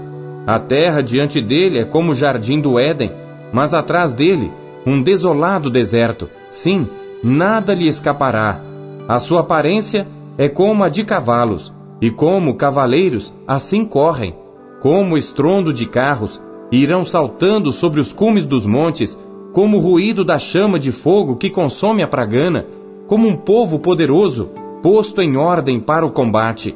A 0.47 0.59
terra 0.59 1.01
diante 1.01 1.41
dele 1.41 1.79
é 1.79 1.85
como 1.85 2.11
o 2.11 2.15
jardim 2.15 2.59
do 2.59 2.79
Éden, 2.79 3.11
mas 3.53 3.73
atrás 3.73 4.13
dele 4.13 4.51
um 4.85 5.01
desolado 5.01 5.69
deserto. 5.69 6.29
Sim, 6.49 6.87
nada 7.23 7.73
lhe 7.73 7.87
escapará. 7.87 8.61
A 9.07 9.19
sua 9.19 9.41
aparência 9.41 10.07
é 10.37 10.47
como 10.47 10.83
a 10.83 10.89
de 10.89 11.03
cavalos, 11.03 11.73
e 12.01 12.09
como 12.09 12.55
cavaleiros, 12.55 13.33
assim 13.47 13.85
correm, 13.85 14.33
como 14.81 15.17
estrondo 15.17 15.73
de 15.73 15.85
carros, 15.85 16.41
irão 16.71 17.03
saltando 17.03 17.71
sobre 17.71 17.99
os 17.99 18.13
cumes 18.13 18.45
dos 18.45 18.65
montes, 18.65 19.19
como 19.53 19.77
o 19.77 19.81
ruído 19.81 20.23
da 20.23 20.37
chama 20.37 20.79
de 20.79 20.91
fogo 20.91 21.35
que 21.35 21.49
consome 21.49 22.01
a 22.01 22.07
pragana, 22.07 22.65
como 23.09 23.27
um 23.27 23.35
povo 23.35 23.79
poderoso, 23.79 24.51
posto 24.83 25.19
em 25.19 25.35
ordem 25.35 25.79
para 25.79 26.05
o 26.05 26.11
combate. 26.11 26.75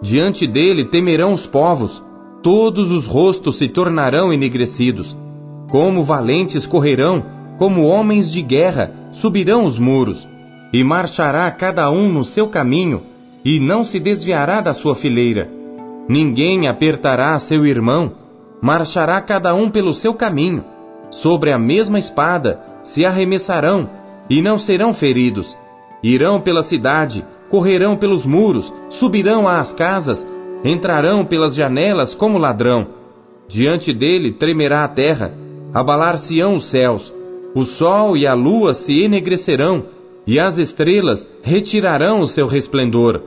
Diante 0.00 0.46
dele 0.46 0.86
temerão 0.86 1.34
os 1.34 1.46
povos, 1.46 2.02
todos 2.42 2.90
os 2.90 3.06
rostos 3.06 3.58
se 3.58 3.68
tornarão 3.68 4.32
enegrecidos. 4.32 5.14
Como 5.70 6.02
valentes 6.02 6.64
correrão, 6.64 7.22
como 7.58 7.84
homens 7.84 8.32
de 8.32 8.40
guerra 8.40 8.90
subirão 9.12 9.66
os 9.66 9.78
muros, 9.78 10.26
e 10.72 10.82
marchará 10.82 11.50
cada 11.50 11.90
um 11.90 12.10
no 12.10 12.24
seu 12.24 12.48
caminho, 12.48 13.02
e 13.44 13.60
não 13.60 13.84
se 13.84 14.00
desviará 14.00 14.62
da 14.62 14.72
sua 14.72 14.94
fileira. 14.94 15.50
Ninguém 16.08 16.68
apertará 16.68 17.38
seu 17.38 17.66
irmão, 17.66 18.12
marchará 18.62 19.20
cada 19.20 19.54
um 19.54 19.68
pelo 19.68 19.92
seu 19.92 20.14
caminho. 20.14 20.64
Sobre 21.10 21.52
a 21.52 21.58
mesma 21.58 21.98
espada 21.98 22.60
se 22.82 23.04
arremessarão, 23.04 23.90
e 24.28 24.40
não 24.40 24.56
serão 24.56 24.94
feridos. 24.94 25.56
Irão 26.02 26.40
pela 26.40 26.62
cidade, 26.62 27.24
correrão 27.48 27.96
pelos 27.96 28.26
muros, 28.26 28.72
subirão 28.90 29.48
às 29.48 29.72
casas, 29.72 30.26
entrarão 30.64 31.24
pelas 31.24 31.54
janelas 31.54 32.14
como 32.14 32.38
ladrão. 32.38 32.88
Diante 33.48 33.92
dele 33.92 34.32
tremerá 34.32 34.84
a 34.84 34.88
terra, 34.88 35.32
abalar-se-ão 35.72 36.56
os 36.56 36.66
céus, 36.66 37.12
o 37.54 37.64
sol 37.64 38.16
e 38.16 38.26
a 38.26 38.34
lua 38.34 38.74
se 38.74 38.92
enegrecerão, 39.00 39.84
e 40.26 40.40
as 40.40 40.58
estrelas 40.58 41.28
retirarão 41.42 42.20
o 42.20 42.26
seu 42.26 42.46
resplendor. 42.46 43.22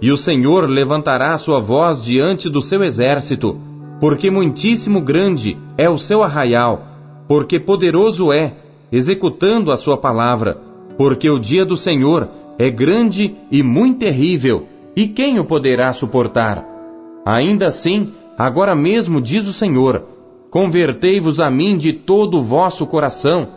E 0.00 0.10
o 0.12 0.16
Senhor 0.16 0.68
levantará 0.68 1.36
sua 1.36 1.60
voz 1.60 2.02
diante 2.02 2.48
do 2.48 2.60
seu 2.60 2.82
exército, 2.82 3.58
porque 4.00 4.30
muitíssimo 4.30 5.00
grande 5.00 5.58
é 5.76 5.88
o 5.88 5.98
seu 5.98 6.22
arraial, 6.22 6.82
porque 7.28 7.58
poderoso 7.58 8.32
é, 8.32 8.54
executando 8.92 9.72
a 9.72 9.76
sua 9.76 9.96
palavra, 9.96 10.58
porque 10.96 11.28
o 11.28 11.38
dia 11.38 11.64
do 11.64 11.76
Senhor 11.76 12.28
é 12.58 12.70
grande 12.70 13.34
e 13.50 13.62
muito 13.62 13.98
terrível, 13.98 14.66
e 14.96 15.08
quem 15.08 15.38
o 15.38 15.44
poderá 15.44 15.92
suportar? 15.92 16.64
Ainda 17.26 17.66
assim, 17.66 18.12
agora 18.38 18.74
mesmo 18.74 19.20
diz 19.20 19.46
o 19.46 19.52
Senhor: 19.52 20.04
Convertei-vos 20.50 21.40
a 21.40 21.50
mim 21.50 21.76
de 21.76 21.92
todo 21.92 22.38
o 22.38 22.42
vosso 22.42 22.86
coração, 22.86 23.48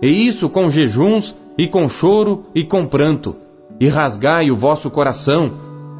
e 0.00 0.26
isso 0.26 0.48
com 0.48 0.68
jejuns, 0.68 1.34
e 1.58 1.66
com 1.66 1.88
choro, 1.88 2.44
e 2.54 2.64
com 2.64 2.86
pranto, 2.86 3.34
e 3.80 3.88
rasgai 3.88 4.50
o 4.50 4.56
vosso 4.56 4.90
coração, 4.90 5.52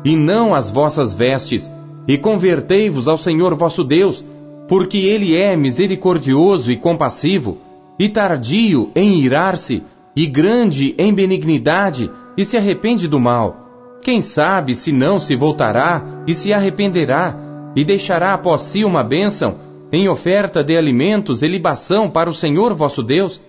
e 0.04 0.16
não 0.16 0.54
as 0.54 0.70
vossas 0.70 1.14
vestes, 1.14 1.72
e 2.06 2.18
convertei-vos 2.18 3.08
ao 3.08 3.16
Senhor 3.16 3.54
vosso 3.54 3.82
Deus, 3.82 4.24
porque 4.68 4.98
Ele 4.98 5.36
é 5.36 5.56
misericordioso 5.56 6.70
e 6.70 6.76
compassivo, 6.76 7.58
e 7.98 8.08
tardio 8.08 8.90
em 8.94 9.20
irar-se, 9.20 9.82
e 10.16 10.26
grande 10.26 10.94
em 10.98 11.12
benignidade, 11.12 12.10
e 12.36 12.44
se 12.44 12.56
arrepende 12.56 13.06
do 13.06 13.20
mal. 13.20 13.56
Quem 14.02 14.20
sabe 14.20 14.74
se 14.74 14.92
não 14.92 15.18
se 15.18 15.34
voltará 15.34 16.22
e 16.26 16.34
se 16.34 16.52
arrependerá, 16.52 17.36
e 17.76 17.84
deixará 17.84 18.34
após 18.34 18.60
si 18.62 18.84
uma 18.84 19.02
bênção, 19.02 19.56
em 19.92 20.08
oferta 20.08 20.62
de 20.62 20.76
alimentos 20.76 21.42
e 21.42 21.48
libação 21.48 22.10
para 22.10 22.30
o 22.30 22.34
Senhor 22.34 22.74
vosso 22.74 23.02
Deus? 23.02 23.40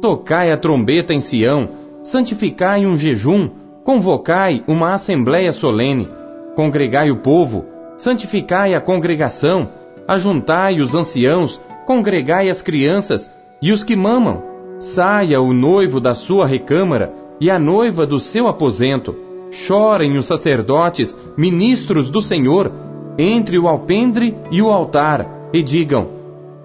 Tocai 0.00 0.50
a 0.50 0.56
trombeta 0.56 1.14
em 1.14 1.20
Sião, 1.20 1.68
santificai 2.02 2.84
um 2.86 2.96
jejum, 2.96 3.50
Convocai 3.84 4.62
uma 4.68 4.94
assembléia 4.94 5.50
solene, 5.50 6.08
congregai 6.54 7.10
o 7.10 7.16
povo, 7.16 7.64
santificai 7.96 8.74
a 8.74 8.80
congregação, 8.80 9.68
ajuntai 10.06 10.80
os 10.80 10.94
anciãos, 10.94 11.60
congregai 11.84 12.48
as 12.48 12.62
crianças 12.62 13.28
e 13.60 13.72
os 13.72 13.82
que 13.82 13.96
mamam. 13.96 14.51
Saia 14.94 15.40
o 15.40 15.52
noivo 15.52 16.00
da 16.00 16.14
sua 16.14 16.46
recâmara 16.46 17.12
e 17.40 17.50
a 17.50 17.58
noiva 17.58 18.06
do 18.06 18.18
seu 18.18 18.48
aposento. 18.48 19.14
Chorem 19.50 20.16
os 20.16 20.26
sacerdotes, 20.26 21.16
ministros 21.36 22.10
do 22.10 22.22
Senhor, 22.22 22.72
entre 23.18 23.58
o 23.58 23.68
alpendre 23.68 24.34
e 24.50 24.62
o 24.62 24.70
altar, 24.70 25.50
e 25.52 25.62
digam: 25.62 26.08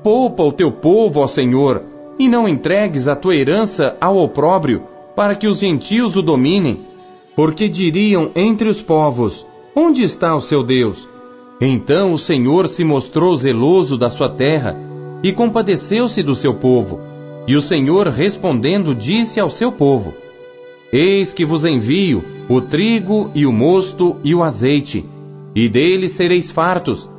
Poupa 0.04 0.44
o 0.44 0.52
teu 0.52 0.72
povo, 0.72 1.20
ó 1.20 1.28
Senhor, 1.28 1.84
e 2.18 2.28
não 2.28 2.48
entregues 2.48 3.08
a 3.08 3.16
tua 3.16 3.36
herança 3.36 3.96
ao 4.00 4.18
opróbrio, 4.18 4.84
para 5.16 5.36
que 5.36 5.48
os 5.48 5.60
gentios 5.60 6.16
o 6.16 6.22
dominem 6.22 6.88
porque 7.38 7.70
diriam 7.70 8.32
entre 8.36 8.68
os 8.68 8.82
povos: 8.82 9.46
Onde 9.76 10.04
está 10.04 10.36
o 10.36 10.42
seu 10.42 10.64
Deus? 10.64 11.08
Então 11.62 12.12
o 12.12 12.18
Senhor 12.18 12.68
se 12.68 12.84
mostrou 12.84 13.36
zeloso 13.36 13.96
da 13.96 14.10
sua 14.10 14.30
terra 14.30 14.76
e 15.24 15.32
compadeceu-se 15.32 16.24
do 16.24 16.34
seu 16.34 16.56
povo. 16.56 17.00
E 17.48 17.56
o 17.56 17.62
Senhor 17.62 18.08
respondendo 18.10 18.94
disse 18.94 19.40
ao 19.40 19.50
seu 19.50 19.72
povo: 19.72 20.14
Eis 20.92 21.34
que 21.34 21.46
vos 21.46 21.64
envio 21.64 22.22
o 22.50 22.60
trigo 22.60 23.32
e 23.34 23.46
o 23.46 23.54
mosto 23.54 24.18
e 24.22 24.36
o 24.36 24.44
azeite, 24.44 25.06
e 25.56 25.70
deles 25.70 26.12
sereis 26.12 26.52
fartos, 26.52 27.10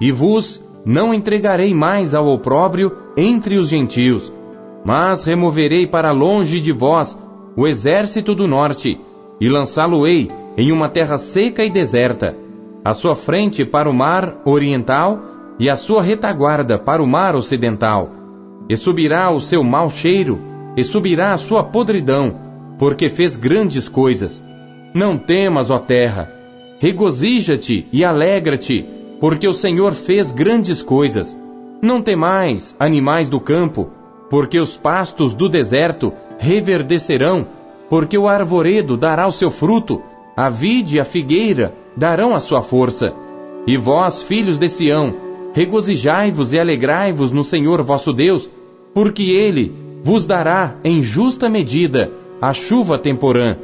e 0.00 0.12
vos 0.12 0.64
não 0.86 1.12
entregarei 1.12 1.74
mais 1.74 2.14
ao 2.14 2.28
opróbrio 2.28 2.92
entre 3.16 3.56
os 3.56 3.68
gentios, 3.68 4.32
mas 4.86 5.24
removerei 5.24 5.86
para 5.86 6.12
longe 6.12 6.60
de 6.60 6.72
vós 6.72 7.18
o 7.56 7.66
exército 7.66 8.34
do 8.36 8.46
norte, 8.46 8.98
e 9.40 9.48
lançá-lo-ei 9.48 10.30
em 10.56 10.70
uma 10.70 10.88
terra 10.88 11.16
seca 11.16 11.64
e 11.64 11.70
deserta, 11.70 12.36
a 12.84 12.92
sua 12.94 13.16
frente 13.16 13.64
para 13.64 13.90
o 13.90 13.94
mar 13.94 14.42
oriental 14.44 15.20
e 15.58 15.68
a 15.68 15.74
sua 15.74 16.02
retaguarda 16.02 16.78
para 16.78 17.02
o 17.02 17.06
mar 17.06 17.34
ocidental 17.34 18.21
e 18.68 18.76
subirá 18.76 19.30
o 19.30 19.40
seu 19.40 19.62
mau 19.62 19.90
cheiro, 19.90 20.40
e 20.76 20.82
subirá 20.82 21.32
a 21.32 21.36
sua 21.36 21.64
podridão, 21.64 22.34
porque 22.78 23.10
fez 23.10 23.36
grandes 23.36 23.88
coisas. 23.88 24.42
Não 24.94 25.16
temas, 25.16 25.70
ó 25.70 25.78
terra, 25.78 26.30
regozija-te 26.78 27.86
e 27.92 28.04
alegra-te, 28.04 28.84
porque 29.20 29.46
o 29.46 29.52
Senhor 29.52 29.92
fez 29.92 30.32
grandes 30.32 30.82
coisas. 30.82 31.38
Não 31.80 32.02
temais, 32.02 32.74
animais 32.78 33.28
do 33.28 33.40
campo, 33.40 33.90
porque 34.30 34.58
os 34.58 34.76
pastos 34.76 35.34
do 35.34 35.48
deserto 35.48 36.12
reverdecerão, 36.38 37.46
porque 37.88 38.16
o 38.16 38.28
arvoredo 38.28 38.96
dará 38.96 39.26
o 39.26 39.32
seu 39.32 39.50
fruto, 39.50 40.02
a 40.36 40.48
vide 40.48 40.96
e 40.96 41.00
a 41.00 41.04
figueira 41.04 41.74
darão 41.96 42.34
a 42.34 42.38
sua 42.38 42.62
força. 42.62 43.12
E 43.66 43.76
vós, 43.76 44.22
filhos 44.22 44.58
de 44.58 44.68
Sião, 44.68 45.14
regozijai-vos 45.52 46.52
e 46.52 46.58
alegrai-vos 46.58 47.30
no 47.30 47.44
Senhor 47.44 47.82
vosso 47.82 48.12
Deus, 48.12 48.50
porque 48.94 49.22
ele 49.22 49.72
vos 50.02 50.26
dará 50.26 50.78
em 50.84 51.00
justa 51.02 51.48
medida 51.48 52.10
a 52.40 52.52
chuva 52.52 52.98
temporã. 52.98 53.56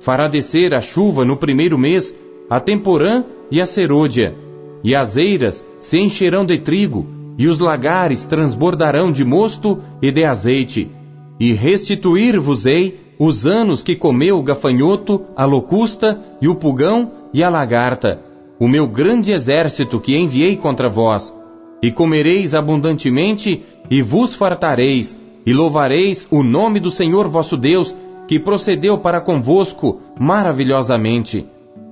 Fará 0.00 0.28
descer 0.28 0.74
a 0.74 0.80
chuva 0.80 1.24
no 1.24 1.36
primeiro 1.36 1.78
mês, 1.78 2.14
a 2.48 2.60
temporã 2.60 3.24
e 3.50 3.60
a 3.60 3.64
serôdia. 3.64 4.34
E 4.82 4.94
as 4.94 5.16
eiras 5.16 5.66
se 5.78 5.98
encherão 5.98 6.44
de 6.44 6.58
trigo, 6.58 7.06
e 7.36 7.48
os 7.48 7.60
lagares 7.60 8.24
transbordarão 8.26 9.10
de 9.10 9.24
mosto 9.24 9.78
e 10.00 10.10
de 10.10 10.24
azeite. 10.24 10.90
E 11.38 11.52
restituir-vos-ei 11.52 13.00
os 13.18 13.44
anos 13.46 13.82
que 13.82 13.96
comeu 13.96 14.38
o 14.38 14.42
gafanhoto, 14.42 15.22
a 15.36 15.44
locusta 15.44 16.18
e 16.40 16.48
o 16.48 16.54
pugão 16.54 17.12
e 17.34 17.42
a 17.42 17.50
lagarta 17.50 18.29
o 18.60 18.68
meu 18.68 18.86
grande 18.86 19.32
exército 19.32 19.98
que 19.98 20.14
enviei 20.14 20.54
contra 20.54 20.86
vós, 20.86 21.34
e 21.82 21.90
comereis 21.90 22.54
abundantemente, 22.54 23.62
e 23.90 24.02
vos 24.02 24.34
fartareis, 24.34 25.16
e 25.46 25.54
louvareis 25.54 26.28
o 26.30 26.42
nome 26.42 26.78
do 26.78 26.90
Senhor 26.90 27.26
vosso 27.26 27.56
Deus, 27.56 27.96
que 28.28 28.38
procedeu 28.38 28.98
para 28.98 29.22
convosco 29.22 30.00
maravilhosamente. 30.20 31.46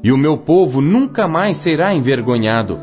E 0.05 0.13
o 0.13 0.19
meu 0.19 0.37
povo 0.37 0.83
nunca 0.83 1.27
mais 1.27 1.57
será 1.57 1.95
envergonhado. 1.95 2.79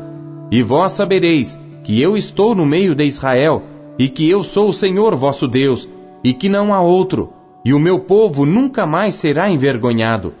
E 0.50 0.62
vós 0.62 0.92
sabereis 0.92 1.56
que 1.84 2.02
eu 2.02 2.16
estou 2.16 2.56
no 2.56 2.66
meio 2.66 2.92
de 2.92 3.04
Israel, 3.04 3.62
e 3.96 4.08
que 4.08 4.28
eu 4.28 4.42
sou 4.42 4.68
o 4.68 4.74
Senhor 4.74 5.14
vosso 5.14 5.46
Deus, 5.46 5.88
e 6.24 6.34
que 6.34 6.48
não 6.48 6.74
há 6.74 6.80
outro, 6.80 7.32
e 7.64 7.72
o 7.72 7.78
meu 7.78 8.00
povo 8.00 8.44
nunca 8.44 8.84
mais 8.84 9.14
será 9.14 9.48
envergonhado. 9.48 10.34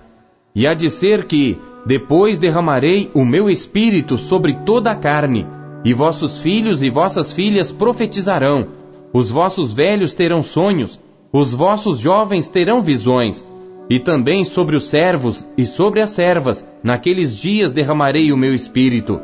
E 0.52 0.66
há 0.66 0.74
de 0.74 0.90
ser 0.90 1.26
que, 1.26 1.56
depois 1.86 2.36
derramarei 2.38 3.10
o 3.14 3.24
meu 3.24 3.48
espírito 3.48 4.18
sobre 4.18 4.52
toda 4.64 4.90
a 4.90 4.96
carne, 4.96 5.46
e 5.84 5.94
vossos 5.94 6.40
filhos 6.40 6.82
e 6.82 6.90
vossas 6.90 7.32
filhas 7.32 7.70
profetizarão, 7.70 8.66
os 9.12 9.30
vossos 9.30 9.72
velhos 9.72 10.12
terão 10.12 10.42
sonhos, 10.42 11.00
os 11.32 11.54
vossos 11.54 12.00
jovens 12.00 12.48
terão 12.48 12.82
visões, 12.82 13.46
e 13.88 14.00
também 14.00 14.42
sobre 14.42 14.74
os 14.74 14.90
servos 14.90 15.48
e 15.56 15.64
sobre 15.64 16.02
as 16.02 16.10
servas, 16.10 16.66
naqueles 16.82 17.36
dias 17.36 17.70
derramarei 17.70 18.32
o 18.32 18.36
meu 18.36 18.52
espírito, 18.52 19.20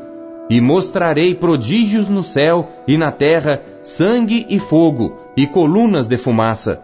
e 0.49 0.61
mostrarei 0.61 1.35
prodígios 1.35 2.09
no 2.09 2.23
céu 2.23 2.69
e 2.87 2.97
na 2.97 3.11
terra, 3.11 3.61
sangue 3.83 4.47
e 4.49 4.61
fogo, 4.61 5.17
e 5.37 5.49
colunas 5.49 6.07
de 6.07 6.17
fumaça. 6.17 6.81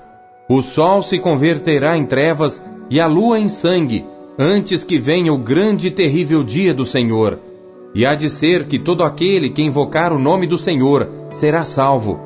O 0.50 0.60
sol 0.60 1.02
se 1.02 1.20
converterá 1.20 1.96
em 1.96 2.04
trevas 2.04 2.60
e 2.90 2.98
a 2.98 3.06
lua 3.06 3.38
em 3.38 3.48
sangue, 3.48 4.04
antes 4.38 4.84
que 4.84 4.98
venha 4.98 5.32
o 5.32 5.38
grande 5.38 5.88
e 5.88 5.90
terrível 5.90 6.44
dia 6.44 6.72
do 6.72 6.86
Senhor. 6.86 7.40
E 7.94 8.06
há 8.06 8.14
de 8.14 8.30
ser 8.30 8.68
que 8.68 8.78
todo 8.78 9.02
aquele 9.02 9.50
que 9.50 9.62
invocar 9.62 10.12
o 10.12 10.18
nome 10.18 10.46
do 10.46 10.56
Senhor 10.56 11.08
será 11.30 11.64
salvo. 11.64 12.20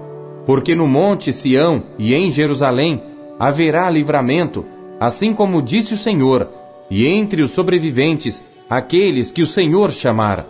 Porque 0.45 0.75
no 0.75 0.87
monte 0.87 1.33
Sião 1.33 1.83
e 1.99 2.15
em 2.15 2.29
Jerusalém 2.31 3.01
haverá 3.39 3.89
livramento, 3.89 4.65
assim 5.01 5.33
como 5.33 5.63
disse 5.63 5.95
o 5.95 5.99
Senhor, 5.99 6.49
e 6.91 7.07
entre 7.07 7.43
os 7.43 7.53
sobreviventes, 7.53 8.45
aqueles 8.69 9.31
que 9.31 9.43
o 9.43 9.47
Senhor 9.47 9.91
chamar. 9.91 10.47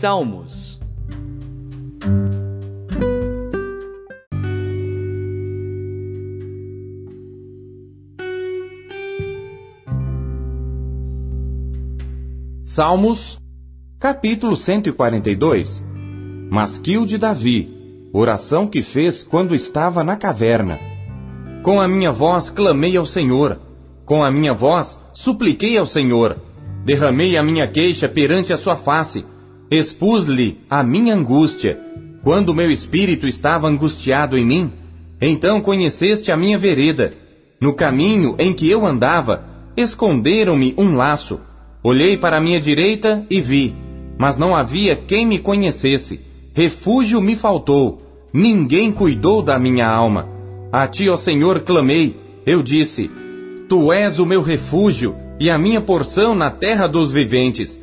Salmos. 0.00 0.80
Salmos, 12.64 13.38
capítulo 13.98 14.56
142. 14.56 15.84
Masquil 16.50 17.04
de 17.04 17.18
Davi, 17.18 17.68
oração 18.10 18.66
que 18.66 18.80
fez 18.80 19.22
quando 19.22 19.54
estava 19.54 20.02
na 20.02 20.16
caverna. 20.16 20.80
Com 21.62 21.78
a 21.78 21.86
minha 21.86 22.10
voz 22.10 22.48
clamei 22.48 22.96
ao 22.96 23.04
Senhor, 23.04 23.60
com 24.06 24.24
a 24.24 24.30
minha 24.30 24.54
voz 24.54 24.98
supliquei 25.12 25.76
ao 25.76 25.84
Senhor, 25.84 26.38
derramei 26.86 27.36
a 27.36 27.42
minha 27.42 27.68
queixa 27.68 28.08
perante 28.08 28.50
a 28.50 28.56
sua 28.56 28.76
face 28.76 29.26
Expus-lhe 29.70 30.58
a 30.68 30.82
minha 30.82 31.14
angústia, 31.14 31.78
quando 32.24 32.52
meu 32.52 32.72
espírito 32.72 33.28
estava 33.28 33.68
angustiado 33.68 34.36
em 34.36 34.44
mim. 34.44 34.72
Então 35.20 35.60
conheceste 35.60 36.32
a 36.32 36.36
minha 36.36 36.58
vereda. 36.58 37.12
No 37.60 37.72
caminho 37.72 38.34
em 38.38 38.52
que 38.52 38.68
eu 38.68 38.84
andava, 38.84 39.44
esconderam-me 39.76 40.74
um 40.76 40.96
laço. 40.96 41.40
Olhei 41.84 42.18
para 42.18 42.38
a 42.38 42.40
minha 42.40 42.58
direita 42.58 43.24
e 43.30 43.40
vi, 43.40 43.74
mas 44.18 44.36
não 44.36 44.56
havia 44.56 44.96
quem 44.96 45.24
me 45.24 45.38
conhecesse. 45.38 46.20
Refúgio 46.52 47.20
me 47.20 47.36
faltou. 47.36 48.02
Ninguém 48.32 48.90
cuidou 48.90 49.40
da 49.40 49.56
minha 49.56 49.88
alma. 49.88 50.28
A 50.72 50.88
ti, 50.88 51.08
ó 51.08 51.16
Senhor, 51.16 51.60
clamei. 51.60 52.16
Eu 52.44 52.60
disse: 52.60 53.08
Tu 53.68 53.92
és 53.92 54.18
o 54.18 54.26
meu 54.26 54.42
refúgio 54.42 55.14
e 55.38 55.48
a 55.48 55.56
minha 55.56 55.80
porção 55.80 56.34
na 56.34 56.50
terra 56.50 56.88
dos 56.88 57.12
viventes. 57.12 57.80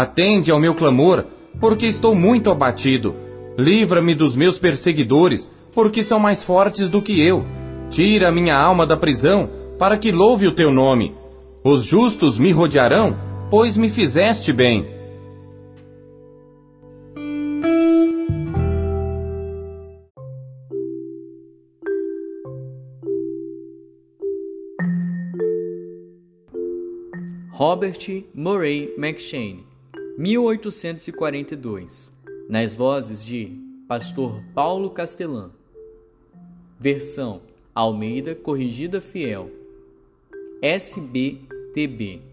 Atende 0.00 0.52
ao 0.52 0.60
meu 0.60 0.76
clamor, 0.76 1.24
porque 1.58 1.84
estou 1.84 2.14
muito 2.14 2.52
abatido. 2.52 3.16
Livra-me 3.58 4.14
dos 4.14 4.36
meus 4.36 4.56
perseguidores, 4.56 5.50
porque 5.72 6.04
são 6.04 6.20
mais 6.20 6.40
fortes 6.40 6.88
do 6.88 7.02
que 7.02 7.20
eu. 7.20 7.44
Tira 7.90 8.30
minha 8.30 8.56
alma 8.56 8.86
da 8.86 8.96
prisão, 8.96 9.50
para 9.76 9.98
que 9.98 10.12
louve 10.12 10.46
o 10.46 10.52
teu 10.52 10.70
nome. 10.70 11.16
Os 11.64 11.82
justos 11.82 12.38
me 12.38 12.52
rodearão, 12.52 13.18
pois 13.50 13.76
me 13.76 13.88
fizeste 13.88 14.52
bem. 14.52 14.86
Robert 27.50 28.24
Murray 28.32 28.94
McShane 28.96 29.66
1842, 30.18 32.12
nas 32.48 32.74
vozes 32.74 33.24
de 33.24 33.56
Pastor 33.86 34.42
Paulo 34.52 34.90
Castelã. 34.90 35.52
Versão 36.76 37.40
Almeida 37.72 38.34
Corrigida 38.34 39.00
Fiel. 39.00 39.48
SBTB 40.60 42.27